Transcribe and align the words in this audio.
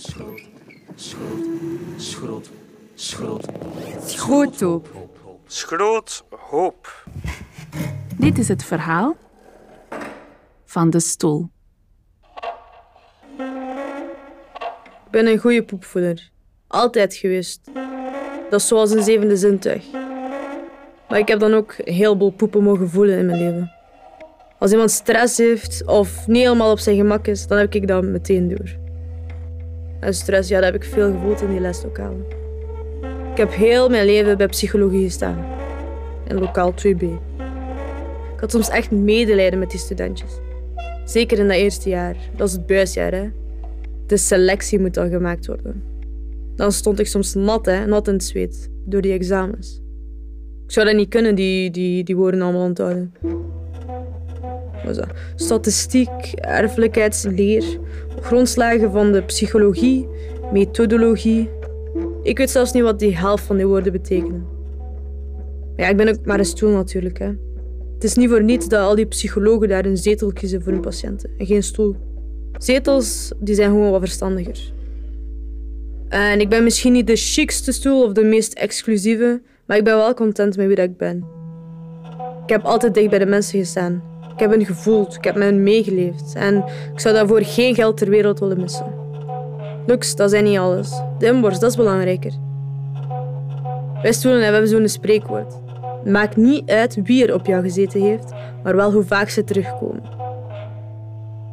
schroot, 0.00 0.40
schroot, 0.96 1.44
schroot, 1.96 2.50
schroot. 2.94 3.44
Schroothoop. 4.06 4.88
Schroot 5.46 6.24
hoop. 6.30 7.04
Dit 8.16 8.38
is 8.38 8.48
het 8.48 8.64
verhaal 8.64 9.16
van 10.64 10.90
de 10.90 11.00
stoel. 11.00 11.48
Ik 15.04 15.10
ben 15.10 15.26
een 15.26 15.38
goede 15.38 15.64
poepvoeder. 15.64 16.30
Altijd 16.66 17.14
geweest. 17.14 17.60
Dat 18.50 18.60
is 18.60 18.66
zoals 18.66 18.90
een 18.90 19.02
zevende 19.02 19.36
zintuig. 19.36 19.84
Maar 21.08 21.18
ik 21.18 21.28
heb 21.28 21.38
dan 21.38 21.54
ook 21.54 21.74
een 21.78 21.94
heleboel 21.94 22.30
poepen 22.30 22.62
mogen 22.62 22.90
voelen 22.90 23.18
in 23.18 23.26
mijn 23.26 23.38
leven. 23.38 23.72
Als 24.58 24.70
iemand 24.70 24.90
stress 24.90 25.38
heeft 25.38 25.86
of 25.86 26.26
niet 26.26 26.42
helemaal 26.42 26.70
op 26.70 26.78
zijn 26.78 26.96
gemak 26.96 27.26
is, 27.26 27.46
dan 27.46 27.58
heb 27.58 27.74
ik 27.74 27.86
dat 27.86 28.04
meteen 28.04 28.48
door. 28.48 28.79
En 30.00 30.14
stress, 30.14 30.48
ja, 30.48 30.60
dat 30.60 30.72
heb 30.72 30.82
ik 30.82 30.88
veel 30.88 31.12
gevoeld 31.12 31.40
in 31.42 31.50
die 31.50 31.60
leslokalen. 31.60 32.24
Ik 33.30 33.36
heb 33.36 33.52
heel 33.52 33.88
mijn 33.88 34.06
leven 34.06 34.36
bij 34.36 34.46
psychologie 34.46 35.04
gestaan. 35.04 35.44
In 36.28 36.38
lokaal 36.38 36.72
2B. 36.72 37.02
Ik 38.34 38.40
had 38.40 38.50
soms 38.50 38.68
echt 38.68 38.90
medelijden 38.90 39.58
met 39.58 39.70
die 39.70 39.78
studentjes. 39.78 40.30
Zeker 41.04 41.38
in 41.38 41.48
dat 41.48 41.56
eerste 41.56 41.88
jaar. 41.88 42.16
Dat 42.36 42.48
is 42.48 42.54
het 42.54 42.66
buisjaar, 42.66 43.12
hè. 43.12 43.28
De 44.06 44.16
selectie 44.16 44.80
moet 44.80 44.94
dan 44.94 45.10
gemaakt 45.10 45.46
worden. 45.46 45.82
Dan 46.56 46.72
stond 46.72 46.98
ik 46.98 47.06
soms 47.06 47.34
nat, 47.34 47.66
hè, 47.66 47.86
nat 47.86 48.08
in 48.08 48.12
het 48.12 48.24
zweet, 48.24 48.70
door 48.84 49.00
die 49.00 49.12
examens. 49.12 49.82
Ik 50.64 50.72
zou 50.72 50.86
dat 50.86 50.96
niet 50.96 51.08
kunnen, 51.08 51.34
die, 51.34 51.70
die, 51.70 52.04
die 52.04 52.16
woorden 52.16 52.42
allemaal 52.42 52.64
onthouden. 52.64 53.12
Statistiek, 55.34 56.32
erfelijkheidsleer, 56.34 57.64
grondslagen 58.20 58.92
van 58.92 59.12
de 59.12 59.22
psychologie, 59.22 60.08
methodologie. 60.52 61.50
Ik 62.22 62.38
weet 62.38 62.50
zelfs 62.50 62.72
niet 62.72 62.82
wat 62.82 62.98
die 62.98 63.16
helft 63.16 63.44
van 63.44 63.56
die 63.56 63.66
woorden 63.66 63.92
betekenen. 63.92 64.46
Maar 65.76 65.84
ja, 65.84 65.88
ik 65.88 65.96
ben 65.96 66.08
ook 66.08 66.24
maar 66.24 66.38
een 66.38 66.44
stoel 66.44 66.70
natuurlijk. 66.70 67.18
Hè. 67.18 67.26
Het 67.94 68.04
is 68.04 68.14
niet 68.14 68.28
voor 68.28 68.42
niets 68.42 68.68
dat 68.68 68.80
al 68.80 68.94
die 68.94 69.06
psychologen 69.06 69.68
daar 69.68 69.84
een 69.84 69.96
zetel 69.96 70.32
kiezen 70.32 70.62
voor 70.62 70.72
hun 70.72 70.80
patiënten 70.80 71.30
en 71.38 71.46
geen 71.46 71.62
stoel. 71.62 71.96
Zetels 72.58 73.32
die 73.38 73.54
zijn 73.54 73.70
gewoon 73.70 73.90
wat 73.90 74.00
verstandiger. 74.00 74.72
En 76.08 76.40
ik 76.40 76.48
ben 76.48 76.64
misschien 76.64 76.92
niet 76.92 77.06
de 77.06 77.16
chicste 77.16 77.72
stoel 77.72 78.04
of 78.04 78.12
de 78.12 78.24
meest 78.24 78.52
exclusieve, 78.52 79.42
maar 79.66 79.76
ik 79.76 79.84
ben 79.84 79.96
wel 79.96 80.14
content 80.14 80.56
met 80.56 80.66
wie 80.66 80.76
dat 80.76 80.84
ik 80.84 80.96
ben. 80.96 81.39
Ik 82.42 82.48
heb 82.56 82.64
altijd 82.64 82.94
dicht 82.94 83.10
bij 83.10 83.18
de 83.18 83.26
mensen 83.26 83.58
gestaan. 83.58 84.02
Ik 84.32 84.38
heb 84.38 84.50
hen 84.50 84.66
gevoeld, 84.66 85.14
ik 85.14 85.24
heb 85.24 85.34
met 85.34 85.44
hen 85.44 85.62
meegeleefd 85.62 86.34
en 86.34 86.64
ik 86.92 87.00
zou 87.00 87.14
daarvoor 87.14 87.42
geen 87.42 87.74
geld 87.74 87.96
ter 87.96 88.08
wereld 88.08 88.38
willen 88.38 88.60
missen. 88.60 88.86
Lux, 89.86 90.16
dat 90.16 90.30
zijn 90.30 90.44
niet 90.44 90.58
alles. 90.58 91.02
De 91.18 91.26
inborst, 91.26 91.60
dat 91.60 91.70
is 91.70 91.76
belangrijker. 91.76 92.32
Wij 94.02 94.12
stoelen 94.12 94.42
hebben 94.42 94.68
zo'n 94.68 94.88
spreekwoord. 94.88 95.54
Maakt 96.04 96.36
niet 96.36 96.70
uit 96.70 96.98
wie 97.02 97.26
er 97.26 97.34
op 97.34 97.46
jou 97.46 97.62
gezeten 97.62 98.00
heeft, 98.00 98.32
maar 98.62 98.76
wel 98.76 98.92
hoe 98.92 99.02
vaak 99.02 99.28
ze 99.28 99.44
terugkomen. 99.44 100.02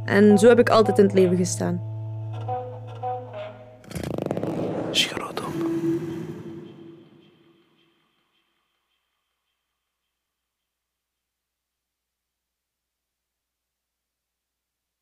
En 0.06 0.38
zo 0.38 0.48
heb 0.48 0.60
ik 0.60 0.70
altijd 0.70 0.98
in 0.98 1.04
het 1.04 1.14
leven 1.14 1.38
gestaan. 1.38 1.82
Schroom. 4.92 5.27